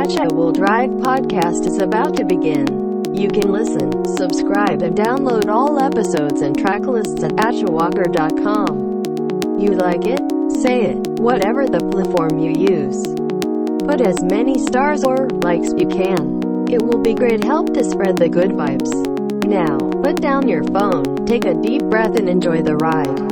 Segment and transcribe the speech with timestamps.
[0.00, 3.04] Acha Will Drive podcast is about to begin.
[3.14, 9.60] You can listen, subscribe, and download all episodes and track lists at atchawalker.com.
[9.60, 10.22] You like it?
[10.62, 13.06] Say it, whatever the platform you use.
[13.86, 16.40] Put as many stars or likes you can.
[16.70, 18.90] It will be great help to spread the good vibes.
[19.44, 23.29] Now, put down your phone, take a deep breath, and enjoy the ride.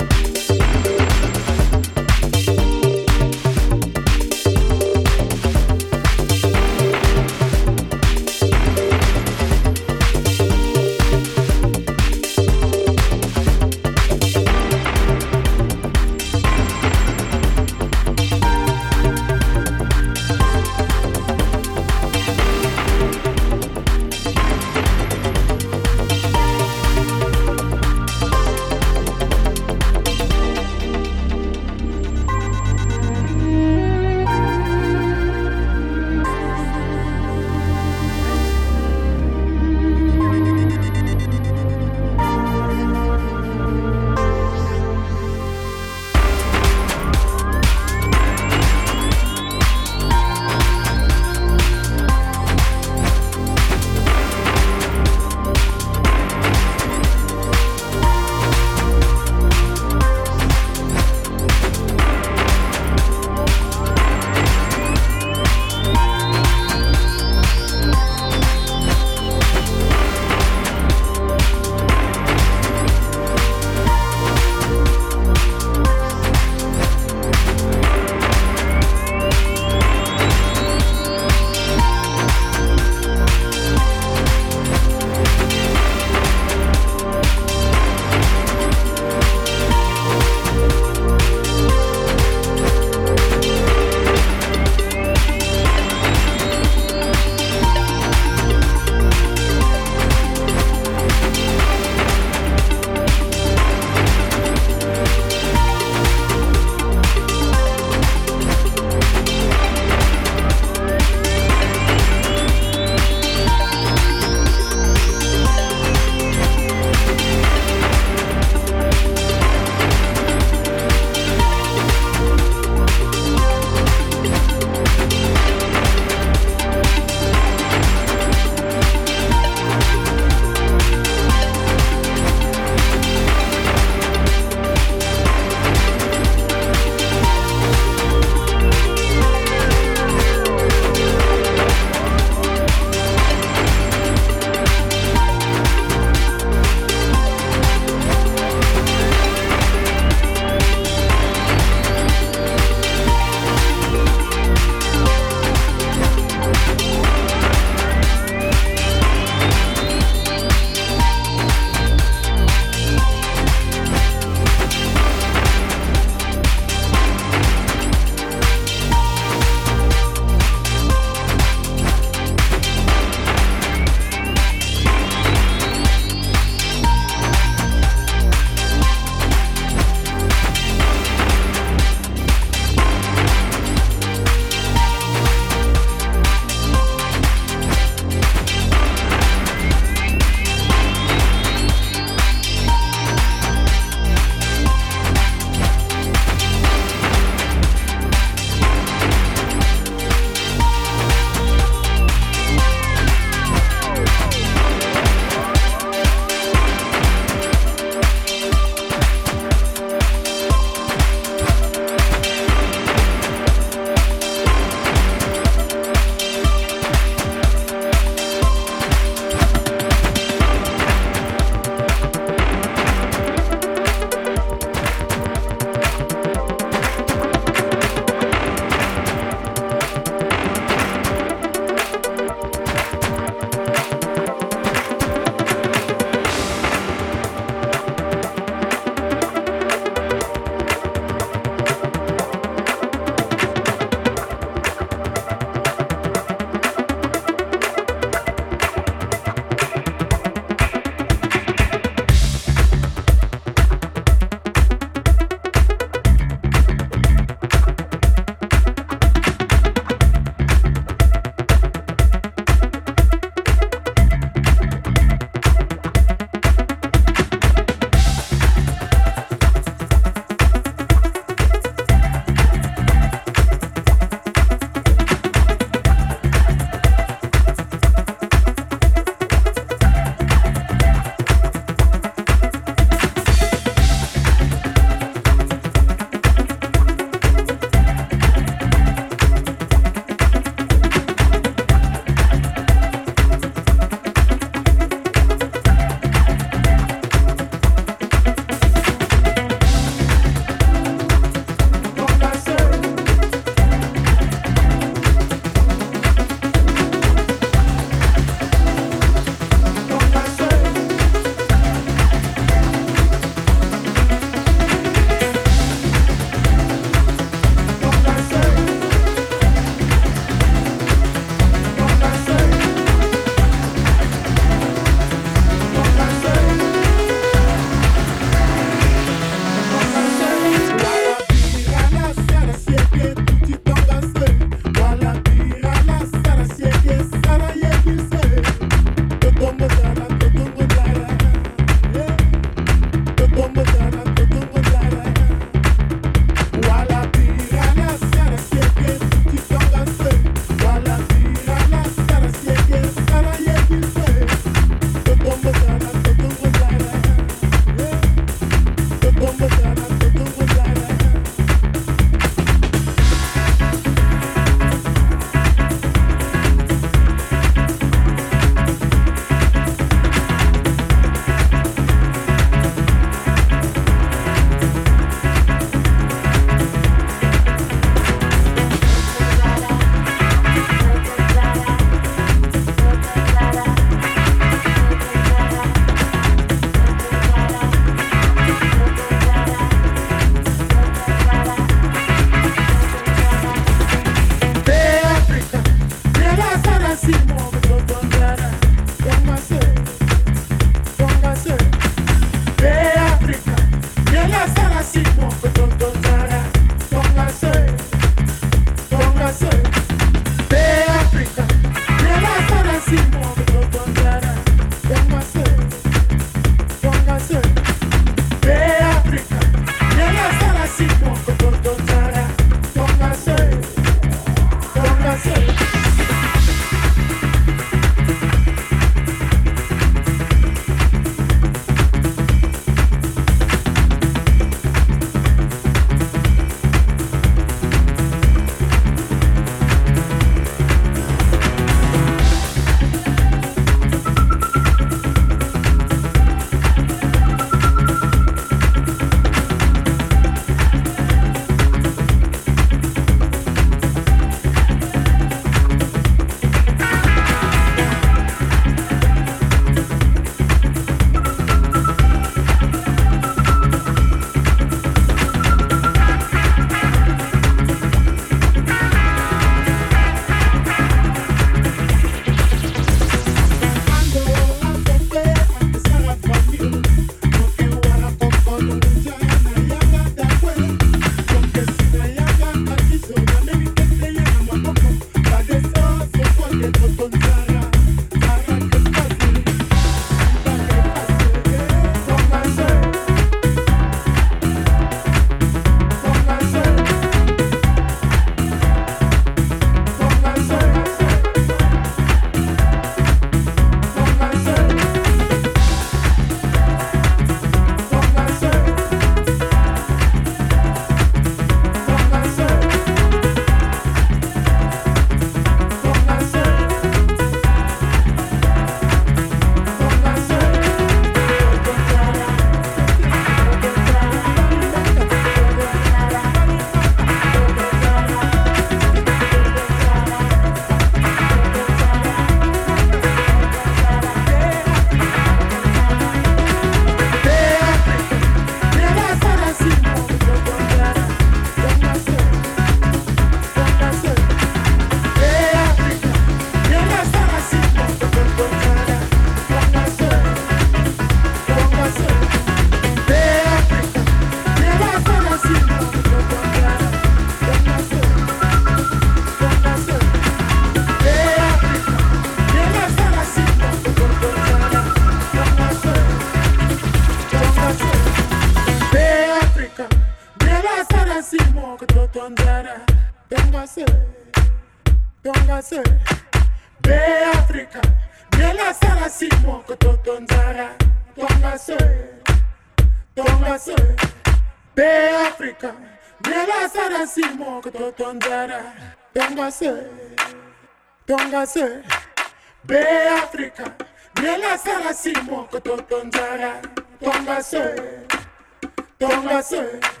[599.01, 600.00] Se Cause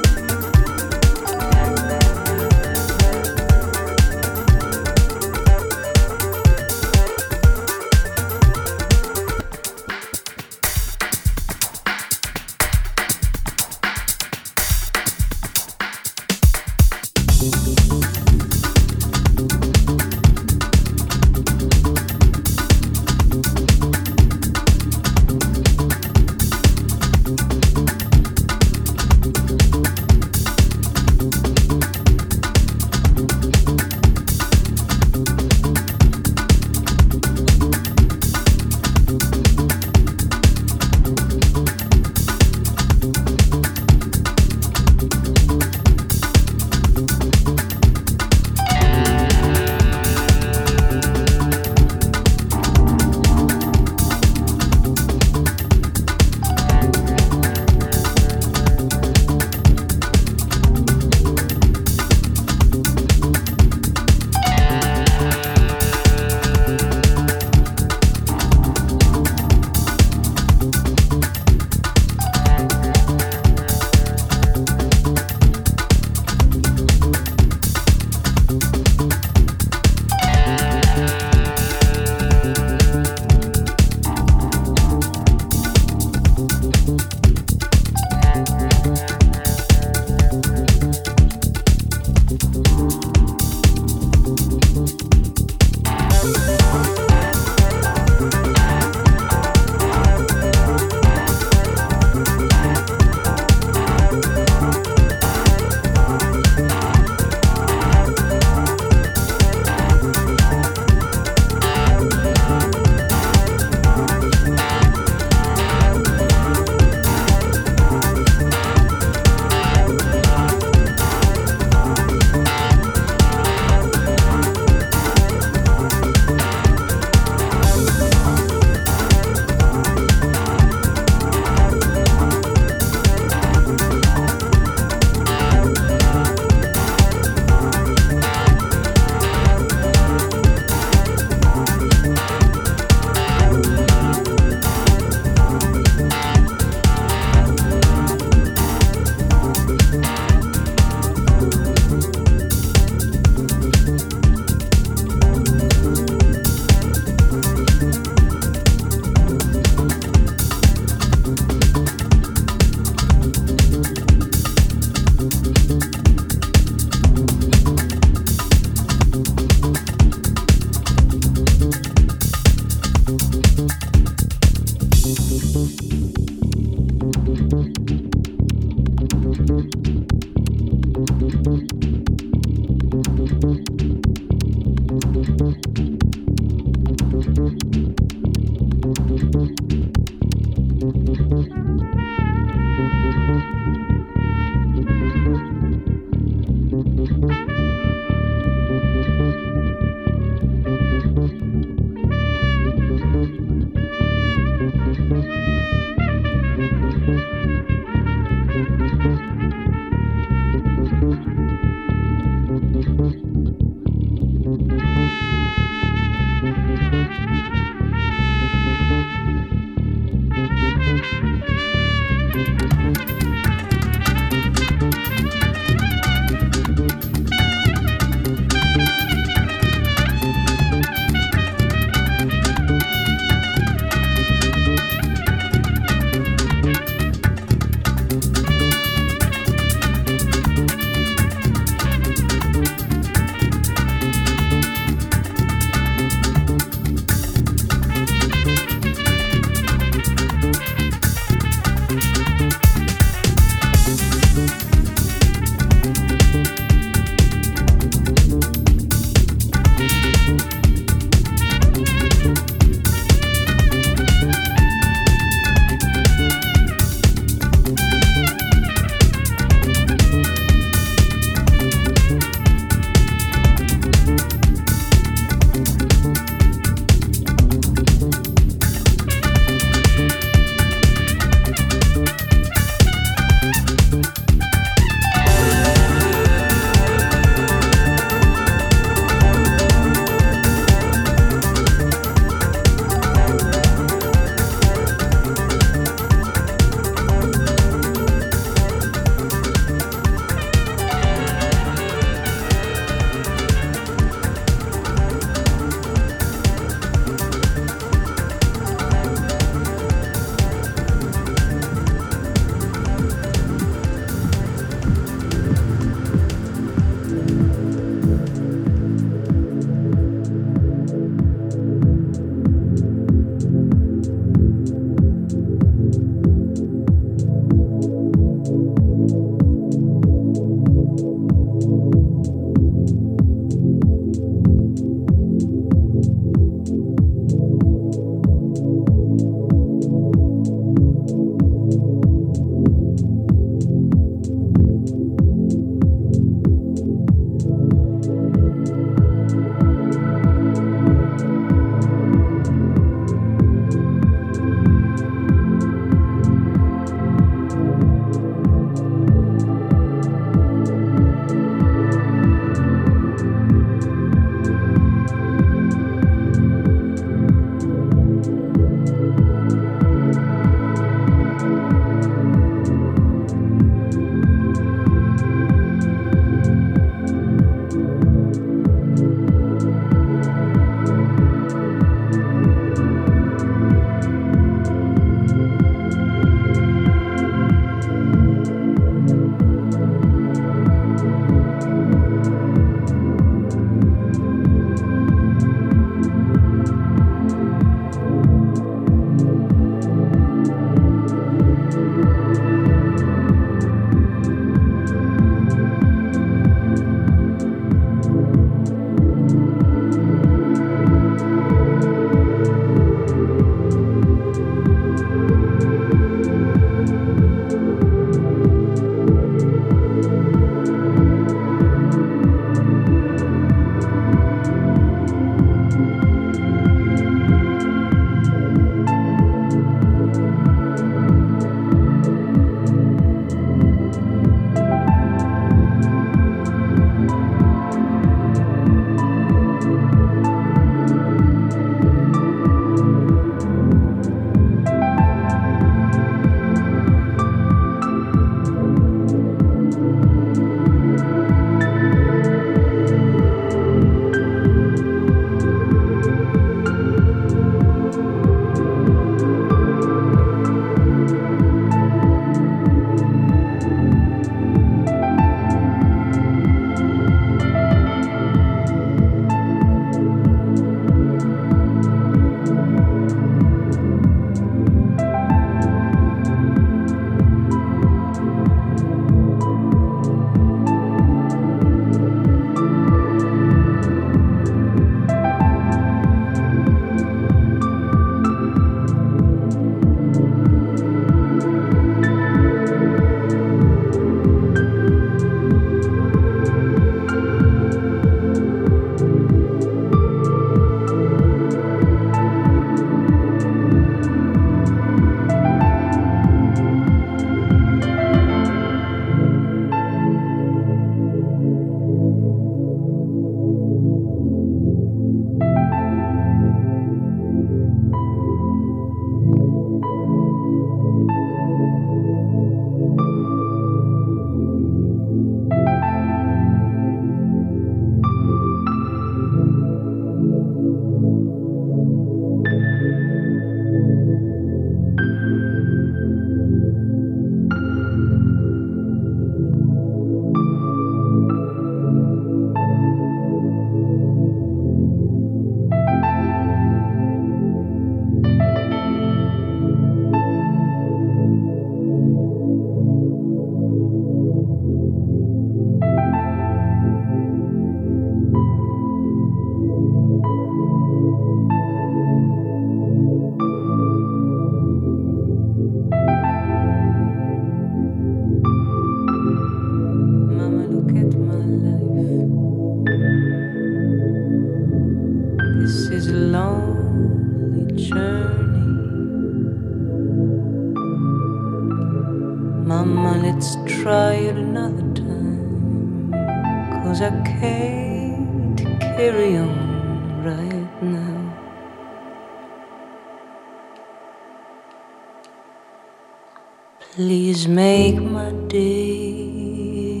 [597.58, 600.00] make my day.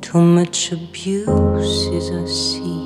[0.00, 2.82] Too much abuse is I see.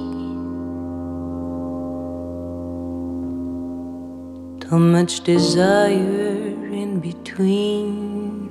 [4.65, 6.53] Too much desire
[6.83, 8.51] in between.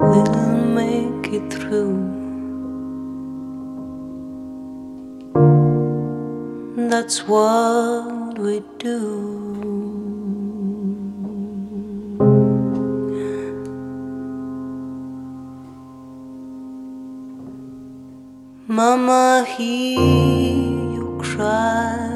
[0.00, 2.17] We'll make it through.
[7.08, 9.00] That's what we do.
[18.66, 22.10] Mama, hear you cry.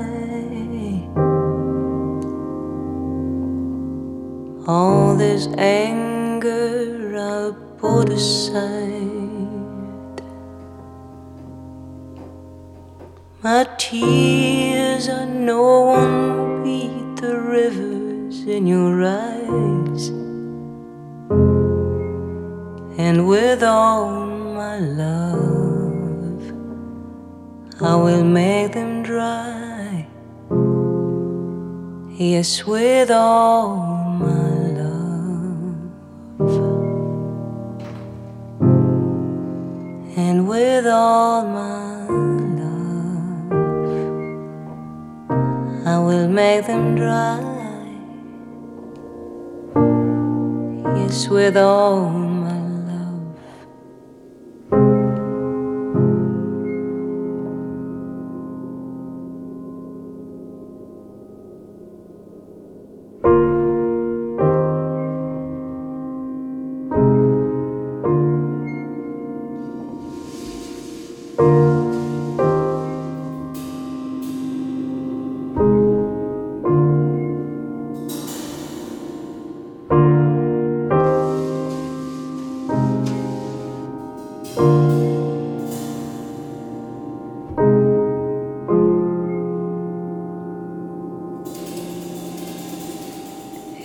[4.66, 9.12] All this anger I put aside.
[13.45, 20.11] My tears I know won't beat the rivers in your eyes.
[22.97, 26.53] And with all my love,
[27.82, 30.07] I will make them dry.
[32.16, 33.74] Yes, with all
[34.20, 35.74] my love,
[40.16, 41.91] and with all my
[46.13, 47.41] will make them dry.
[50.99, 52.22] Yes, with all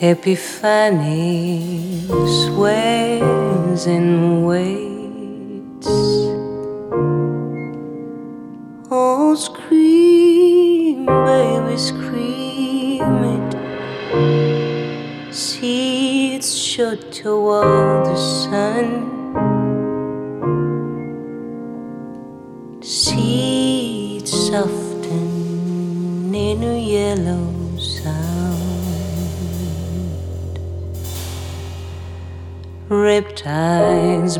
[0.09, 1.59] Epiphany
[2.45, 4.76] sways and waits.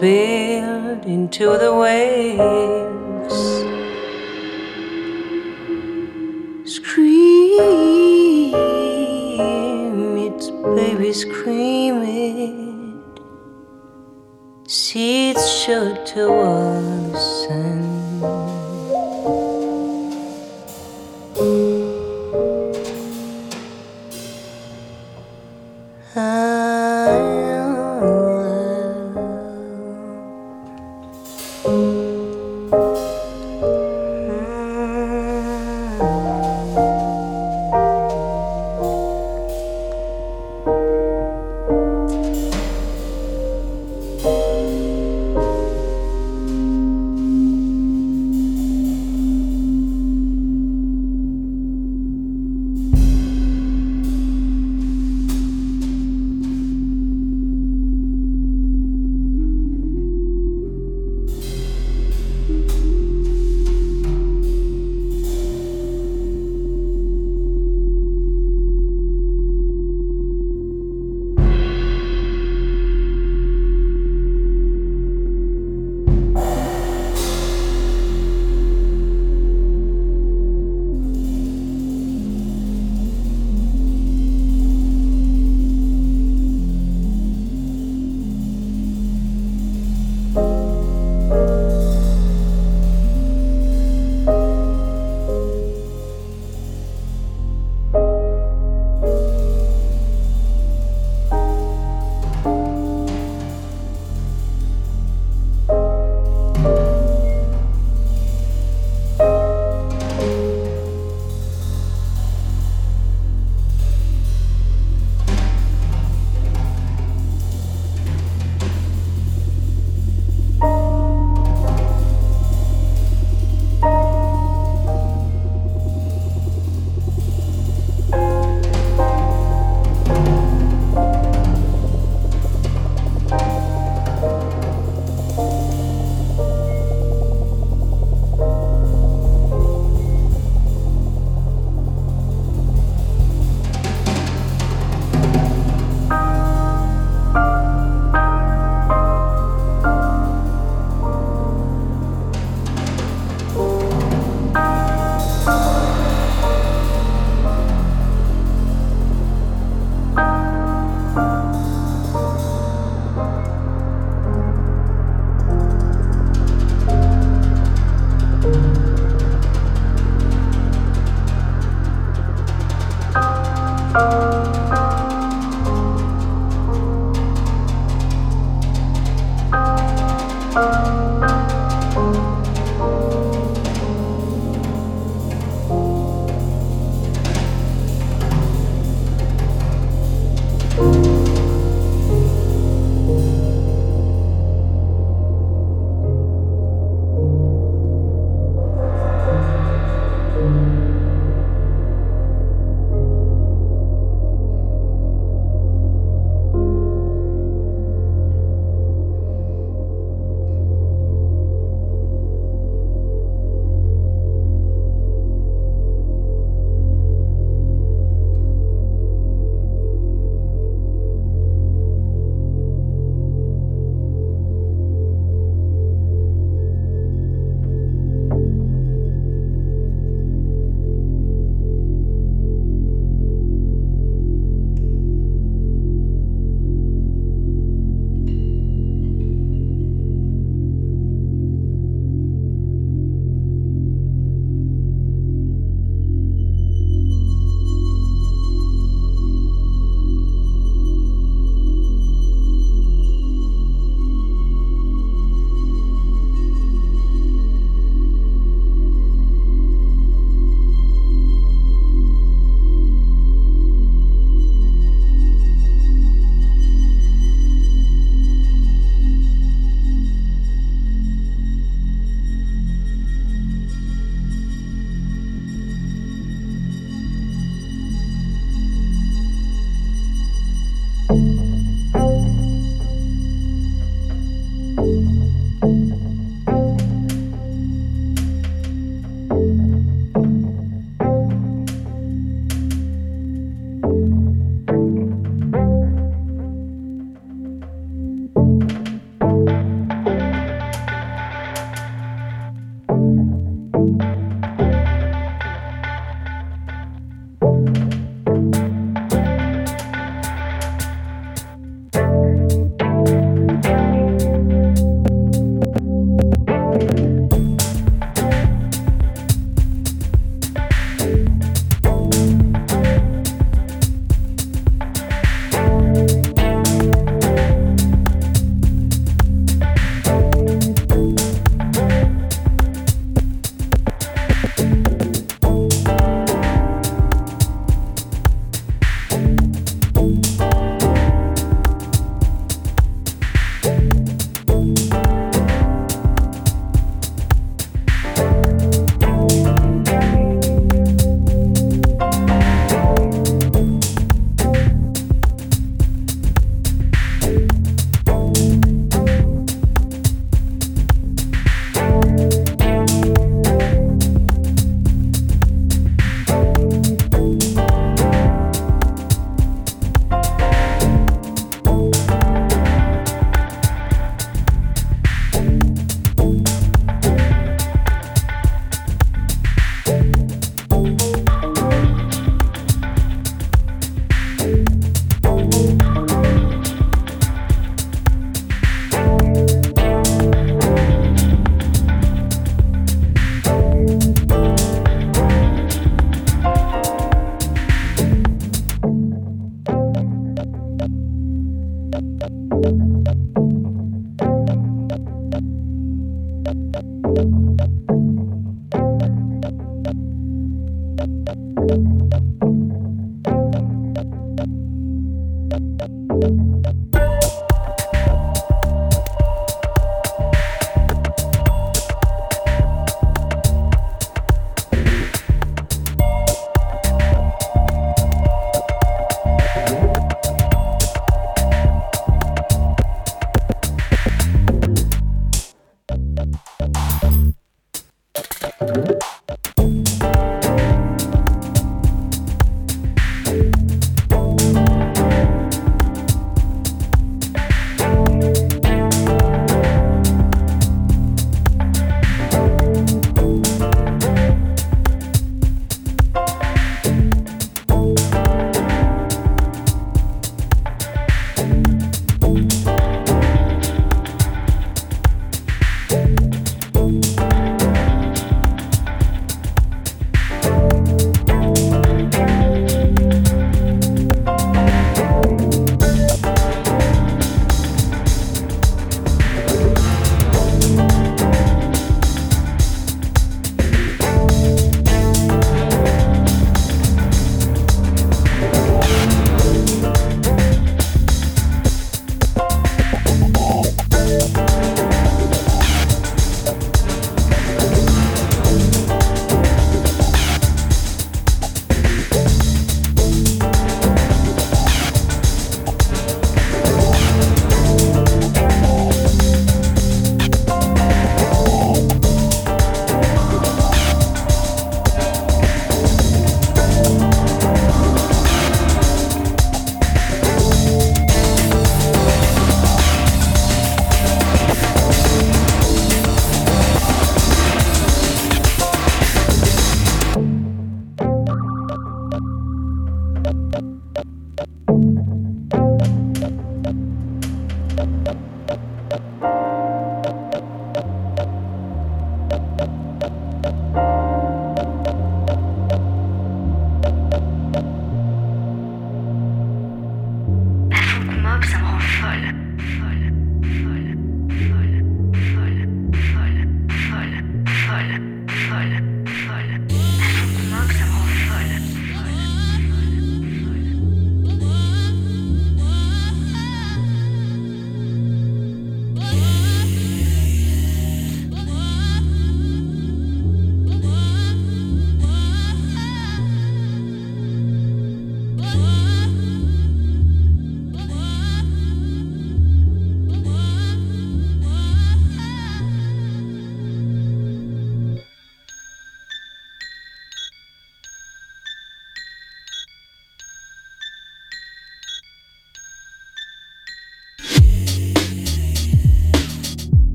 [0.00, 3.36] Build into the waves.
[6.64, 8.54] Scream,
[10.16, 13.20] it's baby scream it.
[14.70, 17.89] Seeds show toward the sun.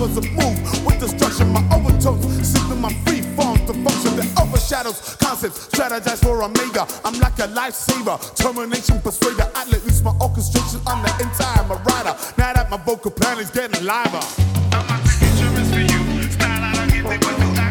[0.00, 1.48] powers of move with destruction.
[1.52, 5.68] My overtones system, my free form to function that overshadows concepts.
[5.68, 6.86] Strategize for omega.
[7.04, 9.50] I'm like a lifesaver, termination persuader.
[9.54, 12.16] I let loose my orchestration on the entire Marauder.
[12.38, 14.24] Now that my vocal plan is getting liver.
[14.72, 16.30] My signature is for you.
[16.30, 17.69] Style I don't get it, but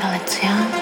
[0.00, 0.79] dans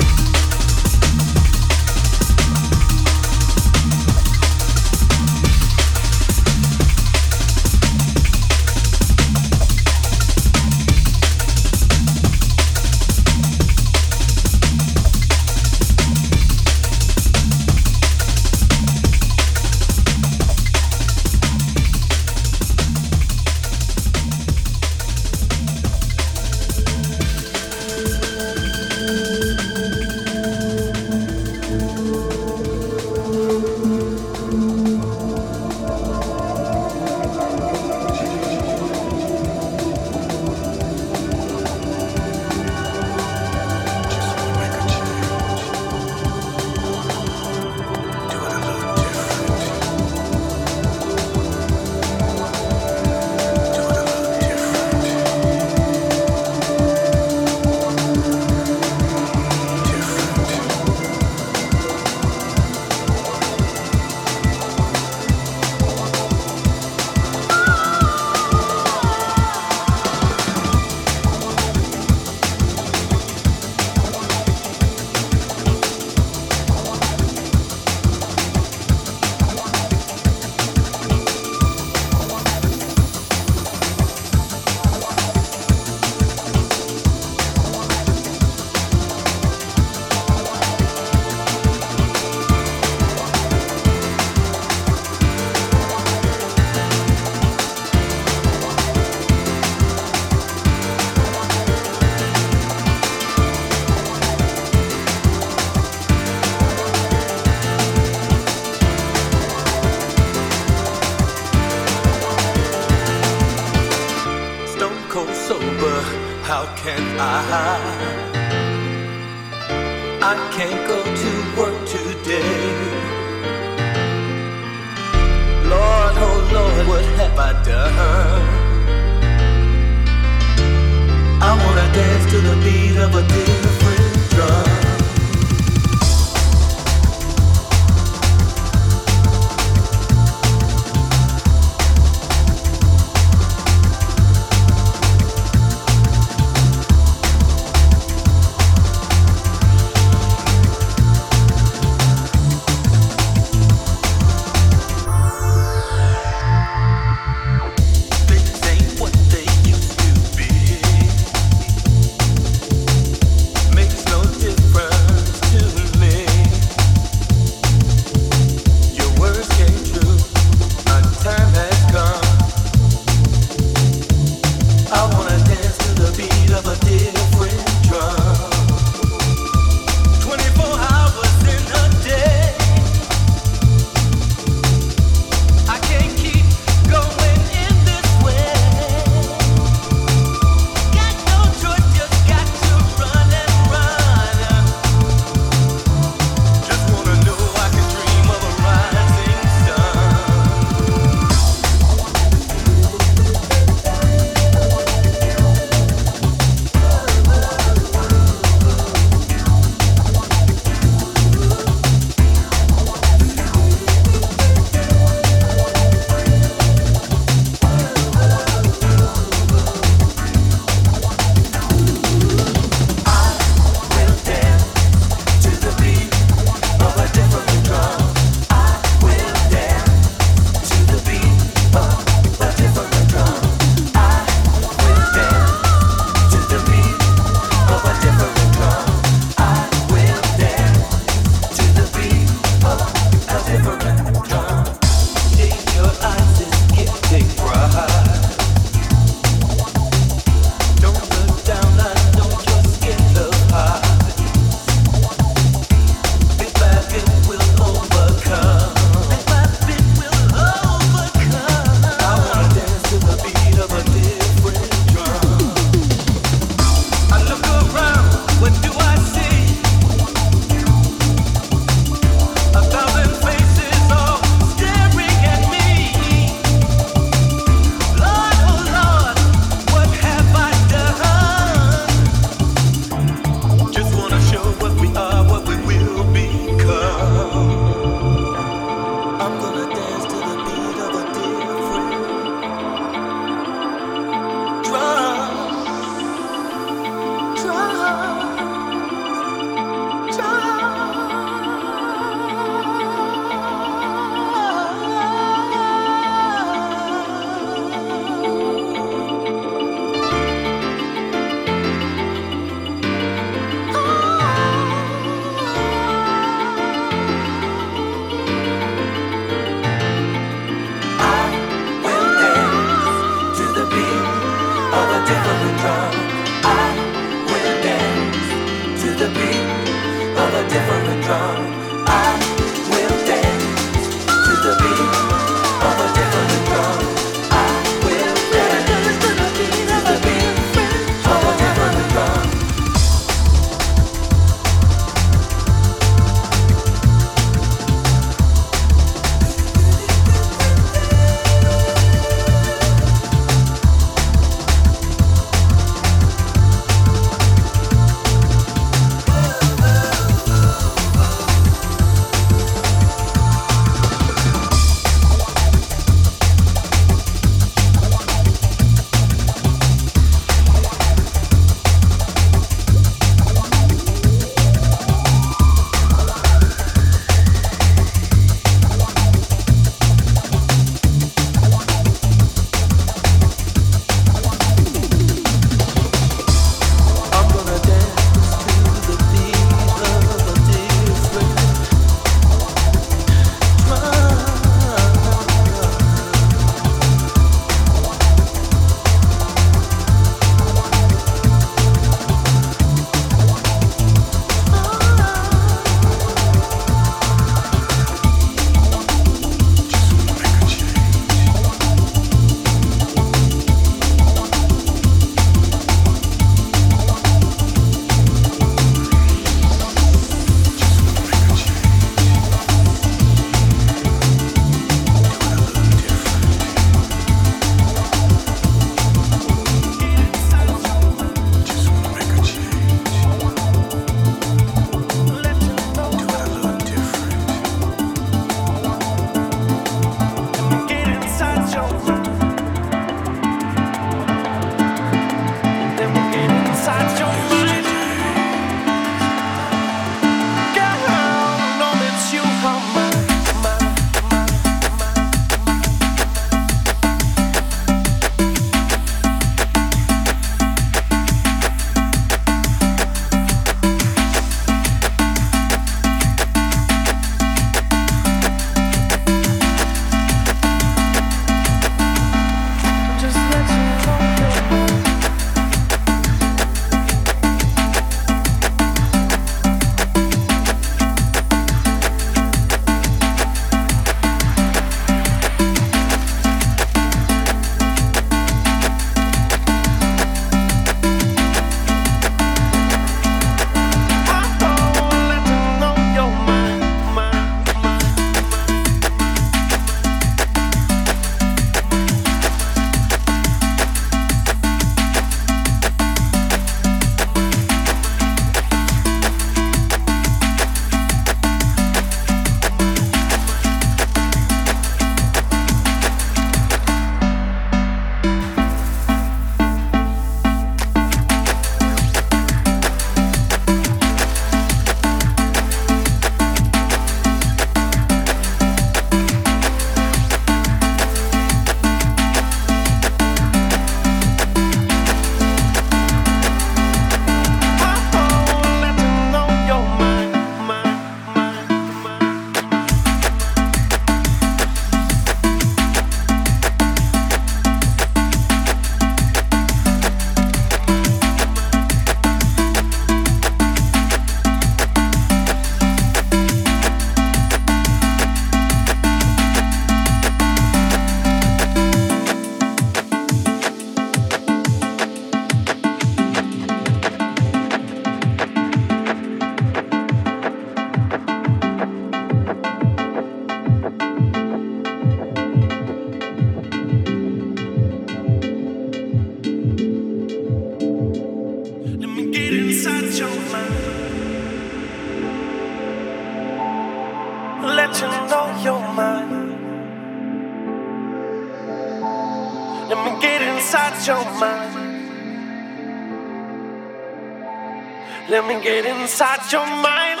[599.00, 600.00] inside your mind.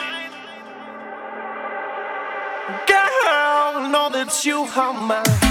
[2.88, 5.47] Girl, know that you are mine.